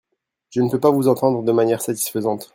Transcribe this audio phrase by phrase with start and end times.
[0.49, 2.49] Je ne peux pas vous entendre de manière satisfaisante.